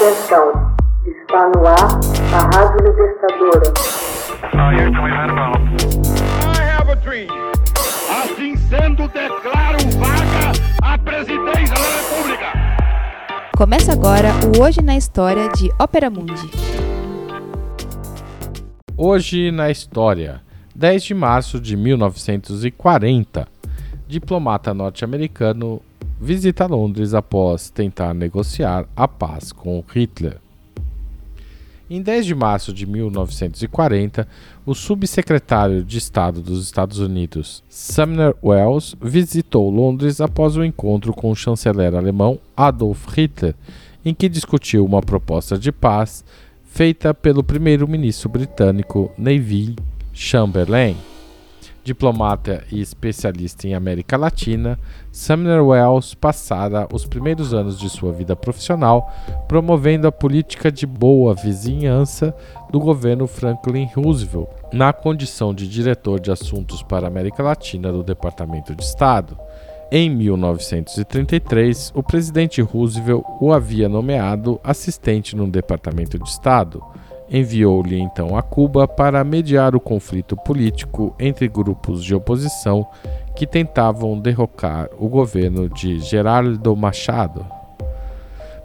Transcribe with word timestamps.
Atenção, 0.00 0.50
está 1.04 1.50
no 1.50 1.66
ar 1.66 2.00
a 2.32 2.56
Rádio 2.56 2.86
Libertadora. 2.86 3.70
Assim 8.08 8.56
sendo, 8.56 9.06
declaro 9.08 9.76
vaga 9.98 10.52
a 10.82 10.96
presidência 10.96 11.74
da 11.74 11.98
República. 11.98 12.46
Começa 13.54 13.92
agora 13.92 14.30
o 14.56 14.62
Hoje 14.62 14.80
na 14.80 14.96
História 14.96 15.50
de 15.50 15.70
Ópera 15.78 16.08
Mundi. 16.08 16.50
Hoje 18.96 19.50
na 19.50 19.70
História, 19.70 20.40
10 20.74 21.02
de 21.02 21.12
março 21.12 21.60
de 21.60 21.76
1940, 21.76 23.46
diplomata 24.08 24.72
norte-americano 24.72 25.82
visita 26.20 26.66
Londres 26.66 27.14
após 27.14 27.70
tentar 27.70 28.12
negociar 28.12 28.86
a 28.94 29.08
paz 29.08 29.52
com 29.52 29.82
Hitler. 29.88 30.36
Em 31.88 32.00
10 32.00 32.26
de 32.26 32.34
março 32.36 32.72
de 32.72 32.86
1940, 32.86 34.28
o 34.64 34.74
subsecretário 34.74 35.82
de 35.82 35.98
Estado 35.98 36.40
dos 36.40 36.62
Estados 36.62 37.00
Unidos, 37.00 37.64
Sumner 37.68 38.32
Welles, 38.44 38.94
visitou 39.00 39.68
Londres 39.70 40.20
após 40.20 40.56
o 40.56 40.60
um 40.60 40.64
encontro 40.64 41.12
com 41.12 41.30
o 41.30 41.34
chanceler 41.34 41.94
alemão 41.94 42.38
Adolf 42.56 43.08
Hitler, 43.16 43.56
em 44.04 44.14
que 44.14 44.28
discutiu 44.28 44.84
uma 44.84 45.00
proposta 45.00 45.58
de 45.58 45.72
paz 45.72 46.24
feita 46.62 47.12
pelo 47.12 47.42
primeiro-ministro 47.42 48.28
britânico 48.28 49.10
Neville 49.18 49.74
Chamberlain. 50.12 50.96
Diplomata 51.82 52.62
e 52.70 52.80
especialista 52.80 53.66
em 53.66 53.74
América 53.74 54.16
Latina, 54.16 54.78
Sumner 55.10 55.64
Welles 55.64 56.14
passara 56.14 56.86
os 56.92 57.06
primeiros 57.06 57.54
anos 57.54 57.78
de 57.78 57.88
sua 57.88 58.12
vida 58.12 58.36
profissional 58.36 59.10
promovendo 59.48 60.06
a 60.06 60.12
política 60.12 60.70
de 60.70 60.86
boa 60.86 61.34
vizinhança 61.34 62.34
do 62.70 62.78
governo 62.78 63.26
Franklin 63.26 63.88
Roosevelt, 63.94 64.48
na 64.72 64.92
condição 64.92 65.54
de 65.54 65.66
diretor 65.66 66.20
de 66.20 66.30
assuntos 66.30 66.82
para 66.82 67.06
a 67.06 67.08
América 67.08 67.42
Latina 67.42 67.90
do 67.90 68.02
Departamento 68.02 68.74
de 68.74 68.82
Estado. 68.82 69.36
Em 69.90 70.08
1933, 70.08 71.92
o 71.96 72.02
presidente 72.02 72.60
Roosevelt 72.60 73.24
o 73.40 73.52
havia 73.52 73.88
nomeado 73.88 74.60
assistente 74.62 75.34
no 75.34 75.50
Departamento 75.50 76.16
de 76.18 76.28
Estado 76.28 76.80
enviou-lhe 77.30 77.98
então 77.98 78.36
a 78.36 78.42
Cuba 78.42 78.88
para 78.88 79.22
mediar 79.22 79.76
o 79.76 79.80
conflito 79.80 80.36
político 80.36 81.14
entre 81.18 81.46
grupos 81.46 82.02
de 82.02 82.14
oposição 82.14 82.86
que 83.36 83.46
tentavam 83.46 84.18
derrocar 84.18 84.88
o 84.98 85.08
governo 85.08 85.68
de 85.68 86.00
Geraldo 86.00 86.74
Machado. 86.74 87.46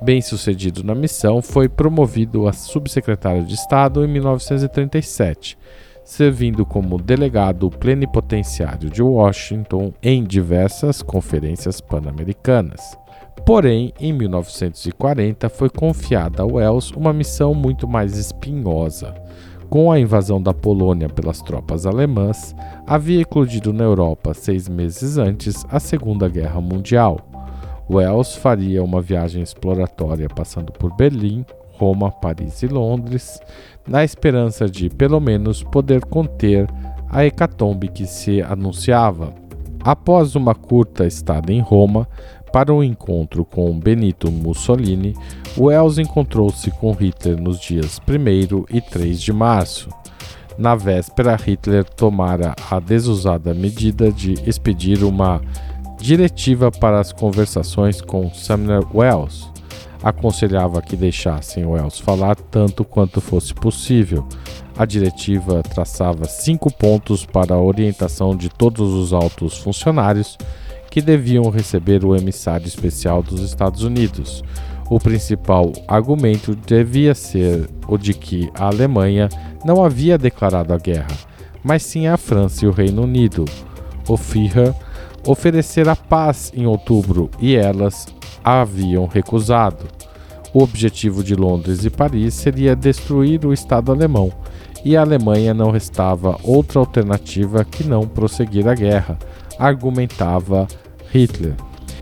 Bem 0.00 0.20
sucedido 0.20 0.82
na 0.82 0.94
missão, 0.94 1.42
foi 1.42 1.68
promovido 1.68 2.48
a 2.48 2.52
subsecretário 2.52 3.44
de 3.44 3.54
Estado 3.54 4.04
em 4.04 4.08
1937, 4.08 5.58
servindo 6.04 6.66
como 6.66 7.00
delegado 7.00 7.70
plenipotenciário 7.70 8.90
de 8.90 9.02
Washington 9.02 9.92
em 10.02 10.24
diversas 10.24 11.02
conferências 11.02 11.80
pan-americanas. 11.80 12.80
Porém, 13.46 13.92
em 13.98 14.12
1940 14.12 15.48
foi 15.48 15.68
confiada 15.68 16.42
a 16.42 16.46
Wells 16.46 16.92
uma 16.94 17.12
missão 17.12 17.54
muito 17.54 17.88
mais 17.88 18.16
espinhosa. 18.16 19.14
Com 19.68 19.90
a 19.90 19.98
invasão 19.98 20.40
da 20.40 20.52
Polônia 20.52 21.08
pelas 21.08 21.40
tropas 21.40 21.86
alemãs, 21.86 22.54
havia 22.86 23.22
eclodido 23.22 23.72
na 23.72 23.84
Europa 23.84 24.34
seis 24.34 24.68
meses 24.68 25.16
antes 25.16 25.64
a 25.70 25.80
Segunda 25.80 26.28
Guerra 26.28 26.60
Mundial. 26.60 27.18
Wells 27.90 28.36
faria 28.36 28.82
uma 28.84 29.00
viagem 29.00 29.42
exploratória 29.42 30.28
passando 30.28 30.72
por 30.72 30.94
Berlim, 30.94 31.44
Roma, 31.82 32.12
Paris 32.12 32.62
e 32.62 32.68
Londres, 32.68 33.40
na 33.88 34.04
esperança 34.04 34.68
de, 34.68 34.88
pelo 34.88 35.18
menos, 35.18 35.64
poder 35.64 36.04
conter 36.04 36.68
a 37.10 37.26
hecatombe 37.26 37.88
que 37.88 38.06
se 38.06 38.40
anunciava. 38.40 39.34
Após 39.82 40.36
uma 40.36 40.54
curta 40.54 41.04
estada 41.04 41.52
em 41.52 41.60
Roma, 41.60 42.06
para 42.52 42.72
o 42.72 42.84
encontro 42.84 43.44
com 43.44 43.76
Benito 43.76 44.30
Mussolini, 44.30 45.16
Wells 45.58 45.98
encontrou-se 45.98 46.70
com 46.70 46.92
Hitler 46.92 47.40
nos 47.40 47.58
dias 47.58 48.00
1 48.06 48.64
e 48.70 48.80
3 48.80 49.20
de 49.20 49.32
março. 49.32 49.88
Na 50.56 50.76
véspera, 50.76 51.34
Hitler 51.34 51.82
tomara 51.82 52.54
a 52.70 52.78
desusada 52.78 53.52
medida 53.52 54.12
de 54.12 54.34
expedir 54.48 55.02
uma 55.02 55.40
diretiva 55.98 56.70
para 56.70 57.00
as 57.00 57.12
conversações 57.12 58.00
com 58.00 58.32
Sumner 58.32 58.82
Wells. 58.94 59.50
Aconselhava 60.02 60.82
que 60.82 60.96
deixassem 60.96 61.64
Wells 61.64 62.00
falar 62.00 62.34
tanto 62.34 62.84
quanto 62.84 63.20
fosse 63.20 63.54
possível. 63.54 64.26
A 64.76 64.84
diretiva 64.84 65.62
traçava 65.62 66.24
cinco 66.24 66.72
pontos 66.72 67.24
para 67.24 67.54
a 67.54 67.60
orientação 67.60 68.36
de 68.36 68.48
todos 68.48 68.92
os 68.92 69.12
altos 69.12 69.58
funcionários 69.58 70.36
que 70.90 71.00
deviam 71.00 71.48
receber 71.50 72.04
o 72.04 72.16
emissário 72.16 72.66
especial 72.66 73.22
dos 73.22 73.40
Estados 73.40 73.84
Unidos. 73.84 74.42
O 74.90 74.98
principal 74.98 75.72
argumento 75.88 76.54
devia 76.54 77.14
ser 77.14 77.68
o 77.88 77.96
de 77.96 78.12
que 78.12 78.50
a 78.54 78.66
Alemanha 78.66 79.28
não 79.64 79.84
havia 79.84 80.18
declarado 80.18 80.74
a 80.74 80.78
guerra, 80.78 81.16
mas 81.62 81.82
sim 81.82 82.08
a 82.08 82.16
França 82.16 82.64
e 82.64 82.68
o 82.68 82.72
Reino 82.72 83.04
Unido. 83.04 83.44
O 84.08 84.16
Führer 84.16 84.74
oferecera 85.26 85.94
paz 85.94 86.52
em 86.54 86.66
outubro 86.66 87.30
e 87.38 87.54
elas 87.54 88.06
a 88.44 88.60
haviam 88.60 89.06
recusado. 89.06 89.86
O 90.52 90.62
objetivo 90.62 91.24
de 91.24 91.34
Londres 91.34 91.84
e 91.84 91.90
Paris 91.90 92.34
seria 92.34 92.76
destruir 92.76 93.46
o 93.46 93.52
Estado 93.52 93.90
alemão, 93.90 94.30
e 94.84 94.96
a 94.96 95.00
Alemanha 95.00 95.54
não 95.54 95.70
restava 95.70 96.38
outra 96.42 96.78
alternativa 96.80 97.64
que 97.64 97.84
não 97.84 98.06
prosseguir 98.06 98.68
a 98.68 98.74
guerra, 98.74 99.18
argumentava 99.58 100.66
Hitler. 101.12 101.54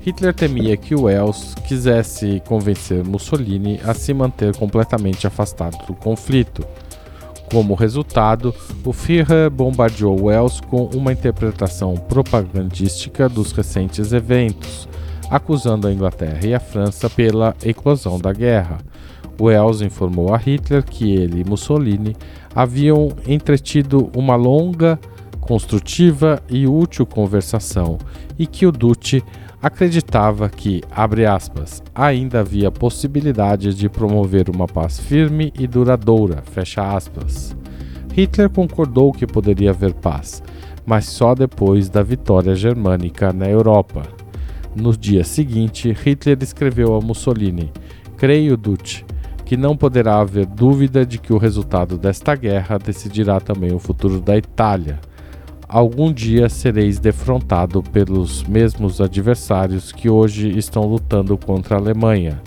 Hitler 0.00 0.34
temia 0.34 0.76
que 0.76 0.96
Wells 0.96 1.54
quisesse 1.68 2.42
convencer 2.46 3.04
Mussolini 3.04 3.78
a 3.84 3.94
se 3.94 4.12
manter 4.12 4.56
completamente 4.56 5.26
afastado 5.26 5.76
do 5.86 5.94
conflito. 5.94 6.66
Como 7.52 7.74
resultado, 7.74 8.54
o 8.82 8.94
Führer 8.94 9.50
bombardeou 9.50 10.24
Wells 10.24 10.58
com 10.58 10.86
uma 10.94 11.12
interpretação 11.12 11.94
propagandística 11.96 13.28
dos 13.28 13.52
recentes 13.52 14.14
eventos, 14.14 14.88
acusando 15.28 15.86
a 15.86 15.92
Inglaterra 15.92 16.40
e 16.46 16.54
a 16.54 16.58
França 16.58 17.10
pela 17.10 17.54
eclosão 17.62 18.18
da 18.18 18.32
guerra. 18.32 18.78
Wells 19.38 19.82
informou 19.82 20.34
a 20.34 20.38
Hitler 20.38 20.82
que 20.82 21.12
ele 21.12 21.42
e 21.42 21.44
Mussolini 21.44 22.16
haviam 22.54 23.10
entretido 23.26 24.10
uma 24.16 24.34
longa 24.34 24.98
construtiva 25.38 26.42
e 26.48 26.66
útil 26.66 27.04
conversação 27.04 27.98
e 28.38 28.46
que 28.46 28.64
o 28.64 28.72
Duce 28.72 29.22
acreditava 29.62 30.48
que, 30.48 30.82
abre 30.90 31.24
aspas, 31.24 31.80
ainda 31.94 32.40
havia 32.40 32.68
possibilidade 32.68 33.72
de 33.72 33.88
promover 33.88 34.50
uma 34.50 34.66
paz 34.66 34.98
firme 34.98 35.52
e 35.56 35.68
duradoura, 35.68 36.42
fecha 36.50 36.96
aspas. 36.96 37.56
Hitler 38.12 38.50
concordou 38.50 39.12
que 39.12 39.24
poderia 39.24 39.70
haver 39.70 39.94
paz, 39.94 40.42
mas 40.84 41.06
só 41.06 41.32
depois 41.32 41.88
da 41.88 42.02
vitória 42.02 42.56
germânica 42.56 43.32
na 43.32 43.48
Europa. 43.48 44.02
No 44.74 44.96
dia 44.96 45.22
seguinte, 45.22 45.92
Hitler 45.92 46.38
escreveu 46.42 46.96
a 46.96 47.00
Mussolini: 47.00 47.70
Creio, 48.16 48.56
Duce, 48.56 49.04
que 49.44 49.56
não 49.56 49.76
poderá 49.76 50.18
haver 50.18 50.44
dúvida 50.44 51.06
de 51.06 51.18
que 51.18 51.32
o 51.32 51.38
resultado 51.38 51.96
desta 51.96 52.34
guerra 52.34 52.78
decidirá 52.78 53.38
também 53.38 53.72
o 53.72 53.78
futuro 53.78 54.20
da 54.20 54.36
Itália 54.36 54.98
algum 55.72 56.12
dia 56.12 56.50
sereis 56.50 56.98
defrontado 56.98 57.82
pelos 57.82 58.44
mesmos 58.44 59.00
adversários 59.00 59.90
que 59.90 60.08
hoje 60.08 60.56
estão 60.58 60.84
lutando 60.84 61.36
contra 61.38 61.76
a 61.76 61.78
Alemanha. 61.78 62.42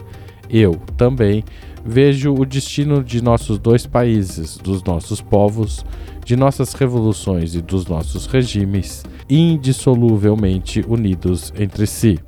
Eu, 0.47 0.75
também, 0.95 1.43
vejo 1.83 2.31
o 2.35 2.45
destino 2.45 3.03
de 3.03 3.23
nossos 3.23 3.57
dois 3.57 3.87
países, 3.87 4.57
dos 4.57 4.83
nossos 4.83 5.21
povos, 5.21 5.83
de 6.23 6.35
nossas 6.35 6.73
revoluções 6.73 7.55
e 7.55 7.61
dos 7.61 7.87
nossos 7.87 8.27
regimes, 8.27 9.03
indissoluvelmente 9.27 10.85
unidos 10.87 11.51
entre 11.57 11.87
si. 11.87 12.19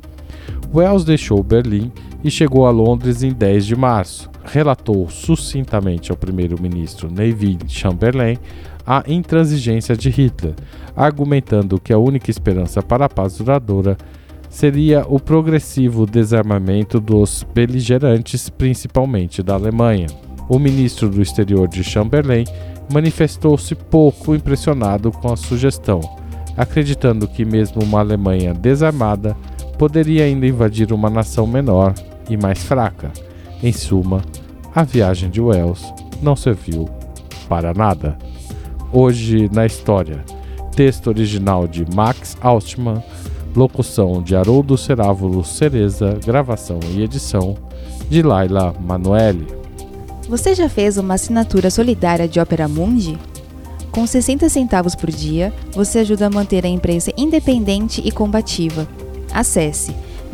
Wells 0.74 1.06
deixou 1.06 1.44
Berlim 1.44 1.92
e 2.24 2.32
chegou 2.32 2.66
a 2.66 2.72
Londres 2.72 3.22
em 3.22 3.32
10 3.32 3.68
de 3.68 3.76
março. 3.76 4.32
Relatou 4.48 5.10
sucintamente 5.10 6.10
ao 6.10 6.18
primeiro-ministro 6.18 7.12
Neville 7.12 7.60
Chamberlain 7.68 8.38
a 8.86 9.04
intransigência 9.06 9.96
de 9.96 10.10
Hitler, 10.10 10.56
argumentando 10.96 11.80
que 11.80 11.92
a 11.92 11.98
única 11.98 12.32
esperança 12.32 12.82
para 12.82 13.06
a 13.06 13.10
paz 13.10 13.38
duradoura 13.38 13.98
seria 14.50 15.06
o 15.06 15.20
progressivo 15.20 16.06
desarmamento 16.06 17.00
dos 17.00 17.46
beligerantes, 17.54 18.50
principalmente 18.50 19.44
da 19.44 19.56
Alemanha. 19.56 20.08
O 20.48 20.58
ministro 20.58 21.10
do 21.10 21.22
exterior 21.22 21.68
de 21.68 21.84
Chamberlain 21.84 22.46
manifestou-se 22.92 23.76
pouco 23.76 24.34
impressionado 24.34 25.12
com 25.12 25.34
a 25.34 25.36
sugestão, 25.36 26.00
acreditando 26.56 27.28
que 27.28 27.44
mesmo 27.44 27.84
uma 27.84 28.00
Alemanha 28.00 28.54
desarmada 28.54 29.36
poderia 29.78 30.24
ainda 30.24 30.48
invadir 30.48 30.94
uma 30.94 31.10
nação 31.10 31.46
menor 31.46 31.94
e 32.30 32.38
mais 32.38 32.64
fraca. 32.64 33.12
Em 33.62 33.72
suma, 33.72 34.24
a 34.74 34.84
viagem 34.84 35.30
de 35.30 35.42
Wells 35.42 35.82
não 36.22 36.36
serviu 36.36 36.88
para 37.50 37.74
nada. 37.74 38.18
Hoje 38.94 39.50
na 39.52 39.66
história, 39.66 40.24
texto 40.76 41.08
original 41.08 41.68
de 41.68 41.84
Max 41.96 42.38
Altman, 42.40 43.04
locução 43.56 44.22
de 44.22 44.36
Haroldo 44.36 44.78
Cerávulo 44.78 45.44
Cereza, 45.44 46.20
gravação 46.24 46.80
e 46.94 47.02
edição 47.02 47.58
de 48.08 48.22
Laila 48.22 48.76
Manoeli. 48.80 49.48
Você 50.30 50.54
já 50.54 50.70
fez 50.70 50.98
uma 50.98 51.16
assinatura 51.16 51.72
solidária 51.72 52.28
de 52.28 52.40
Opera 52.40 52.68
Mundi? 52.68 53.18
Com 53.92 54.06
60 54.06 54.48
centavos 54.50 54.94
por 54.94 55.10
dia, 55.10 55.52
você 55.72 56.00
ajuda 56.00 56.28
a 56.28 56.30
manter 56.30 56.64
a 56.64 56.70
imprensa 56.70 57.12
independente 57.18 58.02
e 58.06 58.12
combativa. 58.12 58.88
Acesse 59.34 59.96